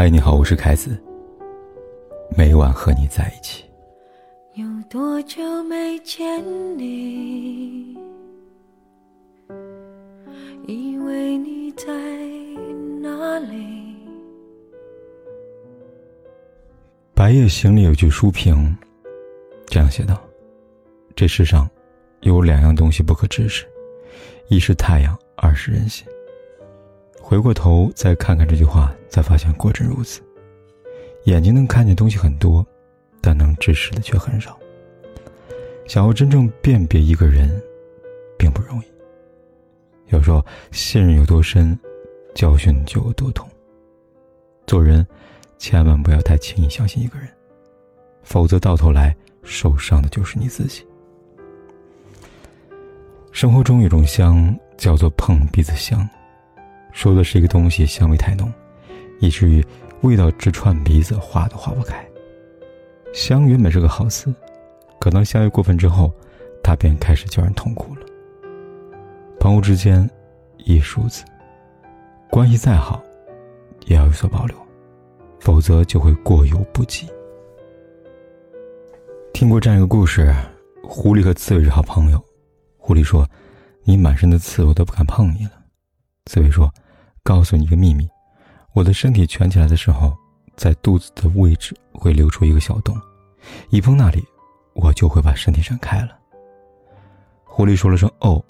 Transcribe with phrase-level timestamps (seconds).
[0.00, 0.96] 嗨，你好，我是凯子。
[2.36, 3.64] 每晚和你在一起。
[4.54, 6.40] 有多久没见
[6.78, 7.98] 你？
[10.68, 11.88] 以为你在
[13.02, 13.96] 哪里？
[17.12, 18.72] 白夜行里有句书评，
[19.66, 20.22] 这样写道：
[21.16, 21.68] 这世上
[22.20, 23.66] 有两样东西不可直视，
[24.46, 26.06] 一是太阳，二是人心。
[27.28, 30.22] 回过头再看看这句话，才发现果真如此。
[31.24, 32.66] 眼睛能看见东西很多，
[33.20, 34.58] 但能直视的却很少。
[35.86, 37.62] 想要真正辨别一个人，
[38.38, 38.84] 并不容易。
[40.06, 41.78] 有时候，信任有多深，
[42.34, 43.46] 教训就有多痛。
[44.66, 45.06] 做人，
[45.58, 47.28] 千万不要太轻易相信一个人，
[48.22, 50.82] 否则到头来受伤的就是你自己。
[53.32, 56.08] 生活中有种香叫做碰鼻子香。
[56.98, 58.52] 说的是一个东西香味太浓，
[59.20, 59.64] 以至于
[60.00, 62.04] 味道直串鼻子，化都化不开。
[63.14, 64.34] 香原本是个好词，
[64.98, 66.12] 可当香味过分之后，
[66.60, 68.00] 它便开始叫人痛苦了。
[69.38, 70.10] 朋友之间，
[70.56, 71.22] 一梳子，
[72.32, 73.00] 关系再好，
[73.86, 74.56] 也要有所保留，
[75.38, 77.06] 否则就会过犹不及。
[79.32, 80.34] 听过这样一个故事：
[80.82, 82.20] 狐狸和刺猬是好朋友，
[82.76, 83.24] 狐狸说
[83.86, 85.52] ：“你满身的刺，我都不敢碰你了。”
[86.26, 86.68] 刺猬说。
[87.28, 88.08] 告诉你一个秘密，
[88.72, 90.16] 我的身体蜷起来的时候，
[90.56, 92.98] 在肚子的位置会留出一个小洞，
[93.68, 94.24] 一碰那里，
[94.72, 96.18] 我就会把身体展开了。
[97.44, 98.42] 狐狸说了声“哦”，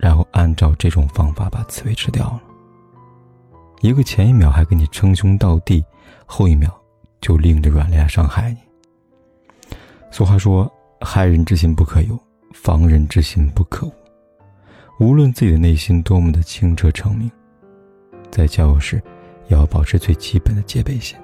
[0.00, 2.40] 然后按照这种方法把刺猬吃掉了。
[3.82, 5.84] 一个前一秒还跟你称兄道弟，
[6.24, 6.74] 后一秒
[7.20, 9.76] 就拎着软肋伤害你。
[10.10, 12.18] 俗话说：“害人之心不可有，
[12.54, 13.92] 防人之心不可无。”
[14.98, 17.30] 无论自己的内心多么的清澈澄明。
[18.34, 19.00] 在交友时，
[19.46, 21.16] 也要保持最基本的戒备心。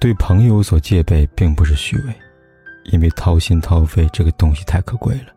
[0.00, 2.14] 对朋友所戒备，并不是虚伪，
[2.86, 5.28] 因为掏心掏肺这个东西太可贵了。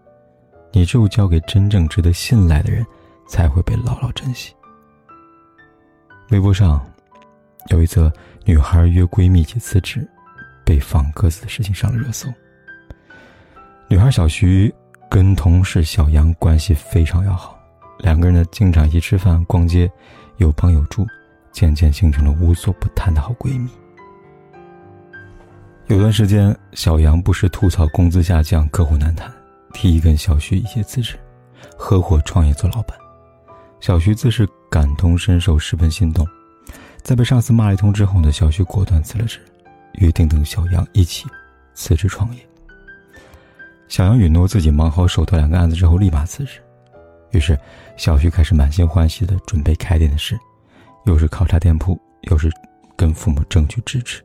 [0.73, 2.83] 你只有交给真正值得信赖的人，
[3.29, 4.51] 才会被牢牢珍惜。
[6.31, 6.83] 微博上
[7.67, 8.11] 有一则
[8.43, 10.05] 女孩约闺蜜一起辞职，
[10.65, 12.27] 被放鸽子的事情上了热搜。
[13.87, 14.73] 女孩小徐
[15.07, 17.57] 跟同事小杨关系非常要好，
[17.99, 19.89] 两个人呢经常一起吃饭、逛街。
[20.37, 21.05] 有帮有助，
[21.51, 23.69] 渐渐形成了无所不谈的好闺蜜。
[25.87, 29.31] 有段时间，小杨不时吐槽工资下降、客户难谈，
[29.73, 31.17] 提议跟小徐一起辞职，
[31.77, 32.97] 合伙创业做老板。
[33.79, 36.27] 小徐自是感同身受，十分心动。
[37.01, 39.39] 在被上司骂了一通之后呢，小徐果断辞了职，
[39.93, 41.25] 约定等小杨一起
[41.73, 42.41] 辞职创业。
[43.87, 46.59] 小杨允诺自己忙好手头两个案子之后，立马辞职。
[47.31, 47.57] 于是，
[47.97, 50.37] 小徐开始满心欢喜的准备开店的事，
[51.05, 51.99] 又是考察店铺，
[52.29, 52.49] 又是
[52.95, 54.23] 跟父母争取支持。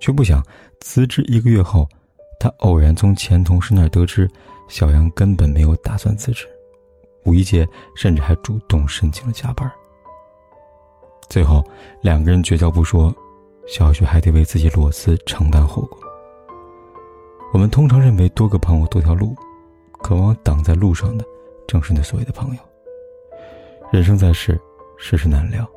[0.00, 0.44] 却不想
[0.80, 1.88] 辞职一个月后，
[2.40, 4.28] 他偶然从前同事那儿得知，
[4.68, 6.46] 小杨根本没有打算辞职，
[7.24, 9.70] 五一节甚至还主动申请了加班。
[11.28, 11.64] 最后，
[12.00, 13.14] 两个人绝交不说，
[13.66, 15.98] 小徐还得为自己裸辞承担后果。
[17.52, 19.36] 我们通常认为多个朋友多条路，
[20.02, 21.24] 可往往挡在路上的。
[21.66, 22.62] 正是那所谓的朋友。
[23.90, 24.60] 人生在世，
[24.96, 25.68] 世事难料。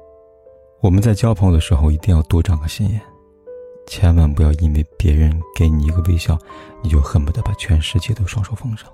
[0.81, 3.01] 我们在交朋友的时候，一定要多长个心眼，
[3.87, 6.37] 千万不要因为别人给你一个微笑，
[6.81, 8.89] 你就恨不得把全世界都双手奉上。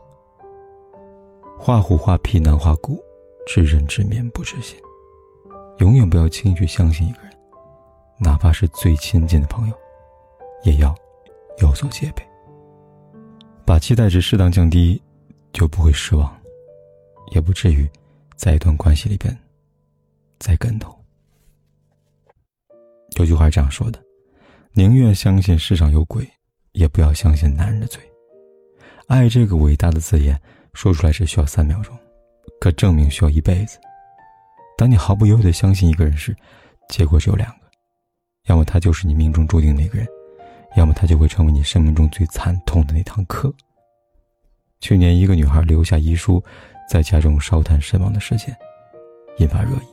[1.57, 3.03] 画虎画皮难画骨，
[3.46, 4.78] 知人知面不知心。
[5.78, 7.31] 永远不要轻易去相信一个人，
[8.19, 9.75] 哪怕是最亲近的朋友，
[10.63, 10.96] 也要
[11.59, 12.23] 有所戒备。
[13.66, 15.02] 把期待值适当降低，
[15.53, 16.41] 就不会失望。
[17.31, 17.90] 也不至于，
[18.36, 19.36] 在一段关系里边
[20.40, 20.96] 栽跟头。
[23.18, 24.02] 有句话是这样说的
[24.74, 26.30] ：“宁愿相信世上有鬼，
[26.74, 28.02] 也不要相信男人的嘴。”
[29.08, 30.40] 爱这个伟大的字眼，
[30.74, 31.97] 说出来只需要三秒钟，
[32.59, 33.78] 可证明需要一辈子。
[34.78, 36.35] 当你毫不犹豫的相信一个人时，
[36.90, 37.70] 结果只有两个：
[38.47, 40.08] 要么他就是你命中注定的那个人，
[40.76, 43.53] 要么他就会成为你生命中最惨痛的那堂课。
[44.79, 46.44] 去年，一个女孩留下遗书。
[46.91, 48.53] 在家中烧炭身亡的事件，
[49.38, 49.88] 引发热议。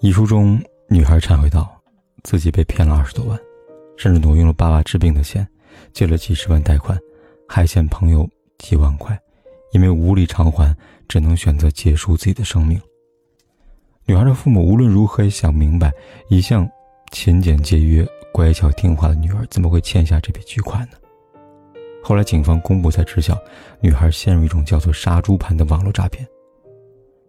[0.00, 1.80] 遗书中，女孩忏悔道，
[2.24, 3.38] 自己被骗了二十多万，
[3.96, 5.46] 甚至挪用了爸爸治病的钱，
[5.92, 6.98] 借了几十万贷款，
[7.48, 9.16] 还欠朋友几万块，
[9.70, 10.76] 因为无力偿还，
[11.06, 12.76] 只能选择结束自己的生命。
[14.04, 15.92] 女孩的父母无论如何也想明白，
[16.28, 16.68] 一向
[17.12, 20.96] 勤俭节约、乖巧听话的女儿，怎么会欠下这笔巨款呢？
[22.06, 23.34] 后来警方公布才知晓，
[23.80, 26.28] 女孩陷入一种叫做“杀猪盘”的网络诈骗。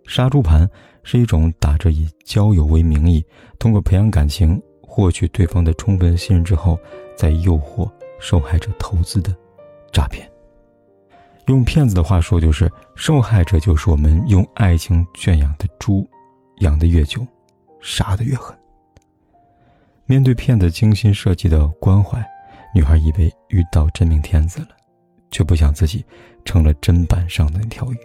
[0.05, 0.69] 杀猪盘
[1.01, 3.25] 是一种打着以交友为名义，
[3.57, 6.77] 通过培养感情、获取对方的充分信任之后，
[7.15, 7.89] 再诱惑
[8.19, 9.33] 受害者投资的
[9.93, 10.29] 诈骗。
[11.47, 16.05] 用骗子的话说，就是受害者就是我们用爱情圈养的猪，
[16.57, 17.25] 养得越久，
[17.79, 18.53] 杀得越狠。
[20.05, 22.21] 面对骗子精心设计的关怀，
[22.75, 24.67] 女孩以为遇到真命天子了，
[25.31, 26.05] 却不想自己
[26.43, 27.97] 成了砧板上的那条鱼。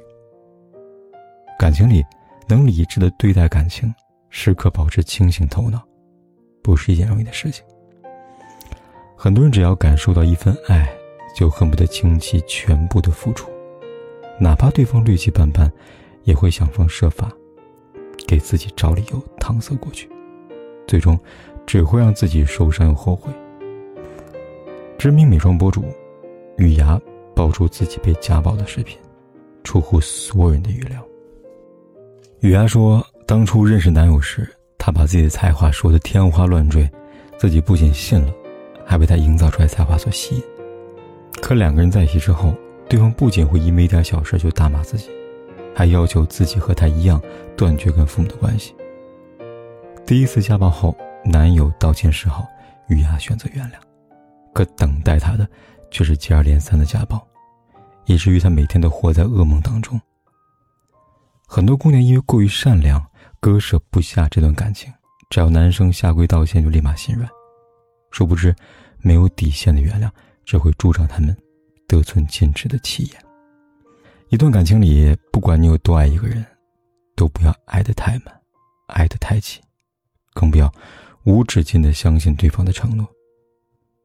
[1.58, 2.02] 感情里，
[2.48, 3.92] 能理智的对待感情，
[4.28, 5.82] 时刻保持清醒头脑，
[6.62, 7.64] 不是一件容易的事情。
[9.16, 10.88] 很多人只要感受到一份爱。
[11.32, 13.48] 就恨不得倾其全部的付出，
[14.40, 15.72] 哪怕对方劣迹斑斑，
[16.24, 17.30] 也会想方设法
[18.26, 20.10] 给自己找理由搪塞过去，
[20.88, 21.16] 最终
[21.64, 23.32] 只会让自己受伤又后悔。
[25.00, 25.82] 知名美妆博主
[26.58, 27.00] 雨芽
[27.34, 28.98] 爆出自己被家暴的视频，
[29.64, 31.02] 出乎所有人的预料。
[32.40, 36.86] 雨芽说，当初认识男友时，他把自己的才华说得天花乱坠，
[37.38, 38.30] 自己不仅信了，
[38.84, 40.42] 还被他营造出来才华所吸引。
[41.40, 42.54] 可两个人在一起之后，
[42.86, 45.08] 对方不仅会因为一点小事就大骂自己，
[45.74, 47.18] 还要求自己和他一样
[47.56, 48.74] 断绝跟父母的关系。
[50.04, 50.94] 第一次家暴后，
[51.24, 52.46] 男友道歉示好，
[52.88, 53.76] 雨芽选择原谅，
[54.52, 55.48] 可等待他的
[55.90, 57.24] 却是接二连三的家暴，
[58.06, 60.00] 以至于他每天都活在噩梦当中。
[61.46, 63.04] 很多姑娘因为过于善良，
[63.40, 64.92] 割舍不下这段感情，
[65.28, 67.28] 只要男生下跪道歉就立马心软，
[68.10, 68.54] 殊不知
[68.98, 70.10] 没有底线的原谅。
[70.46, 71.36] 只会助长他们
[71.86, 73.24] 得寸进尺的气焰。
[74.30, 76.44] 一段感情里，不管你有多爱一个人，
[77.14, 78.34] 都不要爱得太满，
[78.88, 79.60] 爱得太急，
[80.34, 80.72] 更不要
[81.22, 83.06] 无止境的相信对方的承诺。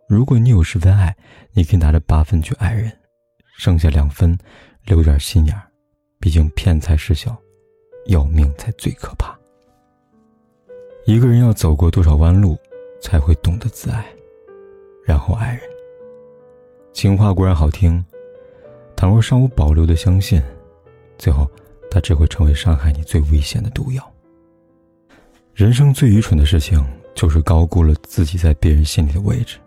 [0.08, 1.16] 如果你有十分爱，
[1.52, 2.92] 你可以拿着八分去爱人，
[3.58, 4.38] 剩下两分
[4.84, 5.64] 留点心眼儿。
[6.20, 7.36] 毕竟骗财失效，
[8.06, 9.36] 要命才最可怕。
[11.06, 12.56] 一个人要走过多少弯路，
[13.02, 14.06] 才会懂得自爱，
[15.06, 15.62] 然后爱人。
[16.94, 18.04] 情话固然好听，
[18.96, 20.42] 倘若尚无保留的相信，
[21.18, 21.50] 最后，
[21.90, 24.14] 它只会成为伤害你最危险的毒药。
[25.56, 26.84] 人生最愚蠢的事情，
[27.16, 29.58] 就是高估了自己在别人心里的位置。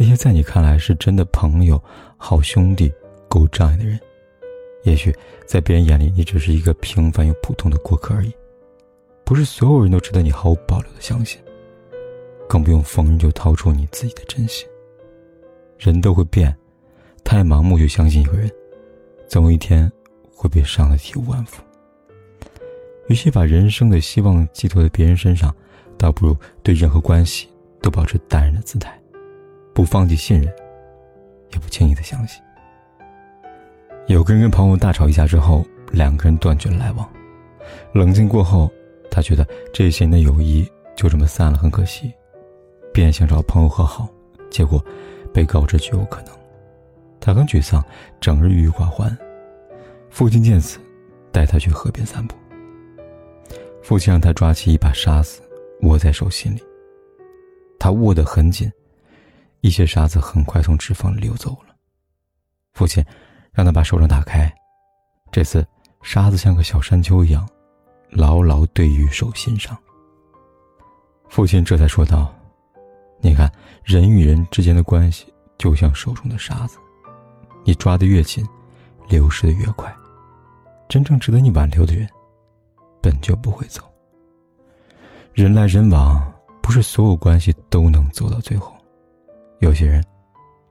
[0.00, 1.82] 那些在你看来是真的朋友、
[2.16, 2.92] 好兄弟、
[3.28, 3.98] 够障碍的人，
[4.84, 5.12] 也许
[5.44, 8.32] 在别人眼里，你只是一个平凡又普通的过客而已。
[9.24, 11.40] 不是所有人都值得你毫无保留的相信，
[12.48, 14.68] 更不用逢人就掏出你自己的真心。
[15.78, 16.56] 人都会变，
[17.24, 18.48] 太盲目就相信一个人，
[19.26, 19.90] 总有一天
[20.32, 21.60] 会被伤得体无完肤。
[23.08, 25.52] 与其把人生的希望寄托在别人身上，
[25.98, 27.48] 倒不如对任何关系
[27.82, 28.96] 都保持淡然的姿态，
[29.78, 30.52] 不放弃信任，
[31.52, 32.42] 也不轻易的相信。
[34.08, 37.08] 有个人跟朋友大吵一架之后，两个人断绝了来往。
[37.92, 38.68] 冷静过后，
[39.08, 42.12] 他觉得这些年的友谊就这么散了，很可惜，
[42.92, 44.08] 便想找朋友和好，
[44.50, 44.84] 结果。
[45.32, 46.34] 被告知绝无可能，
[47.20, 47.80] 他很沮丧，
[48.20, 49.16] 整日郁郁寡欢。
[50.10, 50.80] 父亲见此，
[51.30, 52.34] 带他去河边散步。
[53.80, 55.40] 父亲让他抓起一把沙子，
[55.82, 56.60] 握在手心里。
[57.78, 58.68] 他握得很紧，
[59.60, 61.74] 一些沙子很快从指缝里流走了。
[62.72, 63.04] 父亲
[63.52, 64.52] 让他把手掌打开，
[65.32, 65.66] 这次
[66.02, 67.48] 沙子像个小山丘一样，
[68.10, 69.76] 牢牢堆于手心上。
[71.28, 72.34] 父亲这才说道。
[73.20, 73.52] 你看，
[73.82, 75.26] 人与人之间的关系
[75.58, 76.78] 就像手中的沙子，
[77.64, 78.46] 你抓得越紧，
[79.08, 79.92] 流失的越快。
[80.88, 82.08] 真正值得你挽留的人，
[83.02, 83.82] 本就不会走。
[85.34, 88.72] 人来人往，不是所有关系都能走到最后。
[89.60, 90.04] 有些人，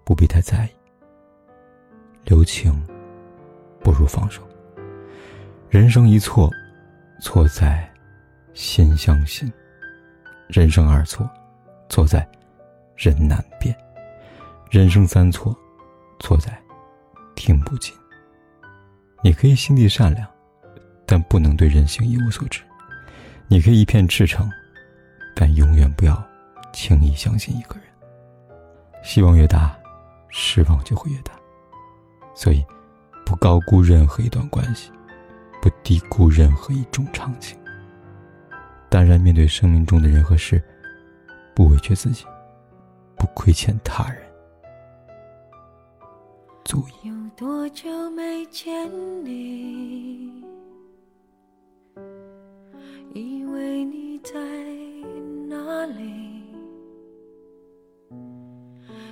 [0.03, 0.70] 不必太在意。
[2.25, 2.82] 留情，
[3.82, 4.41] 不如放手。
[5.70, 6.50] 人生一错，
[7.22, 7.89] 错在
[8.53, 9.50] 心相信；
[10.48, 11.29] 人生二错，
[11.89, 12.27] 错在。
[12.96, 13.77] 人难辨，
[14.72, 15.56] 人生三错，
[16.20, 16.60] 错在
[17.36, 17.94] 听不进。
[19.24, 20.27] 你可以心地善良，
[21.06, 22.63] 但不能对人性一无所知；
[23.48, 24.50] 你可以一片赤诚，
[25.36, 26.27] 但永远不要
[26.74, 27.87] 轻易相信一个人。
[29.07, 29.73] 希望越大，
[30.27, 31.31] 失望就会越大。
[32.35, 32.61] 所以，
[33.25, 34.91] 不高估任何一段关系，
[35.61, 37.57] 不低估任何一种场景。
[38.89, 40.61] 淡然面对生命中的人和事，
[41.55, 42.25] 不委屈自己。
[43.15, 44.21] 不亏欠他人，
[46.65, 47.07] 足以。
[47.07, 48.69] 有多久没见
[49.23, 50.43] 你？
[53.13, 54.33] 以为你在
[55.47, 56.26] 哪里？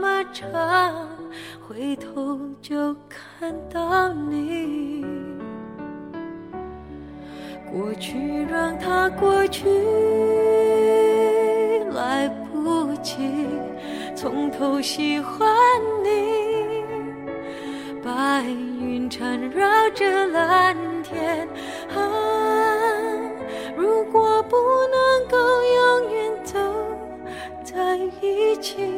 [0.00, 1.08] 那么长，
[1.66, 5.04] 回头就看到你。
[7.68, 9.68] 过去让它过去。
[11.90, 13.48] 来不及
[14.14, 15.48] 从头喜欢
[16.04, 16.84] 你，
[18.00, 21.44] 白云缠绕着蓝天。
[21.88, 21.98] 啊，
[23.76, 24.56] 如果不
[24.92, 26.56] 能够永远走
[27.64, 28.97] 在一起，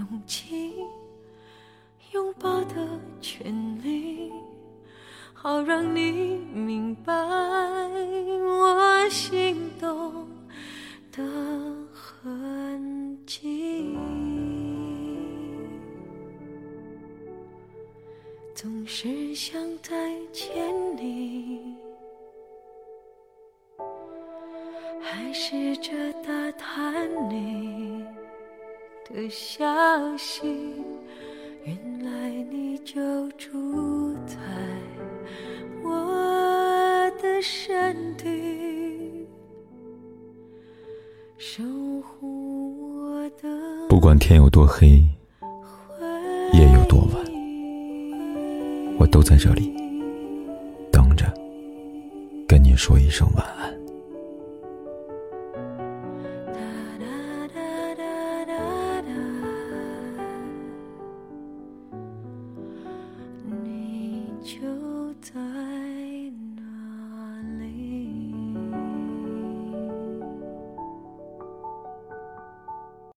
[0.00, 0.74] 勇气，
[2.12, 3.52] 拥抱的权
[3.82, 4.32] 利，
[5.34, 10.26] 好让你明白我心动
[11.12, 11.22] 的
[11.92, 13.94] 痕迹。
[18.54, 19.92] 总是想再
[20.32, 20.50] 见
[20.96, 21.76] 你。
[25.02, 25.92] 还试着
[26.22, 28.04] 打探你
[29.12, 29.64] 的消
[30.16, 30.42] 息，
[31.64, 34.36] 原来你就住在
[35.82, 39.26] 我的身体，
[41.36, 41.64] 守
[42.00, 43.48] 护我的。
[43.88, 45.04] 不管天有多黑，
[46.52, 47.24] 夜有多晚，
[48.96, 49.74] 我都在这里
[50.92, 51.26] 等着，
[52.46, 53.59] 跟你说一声晚安。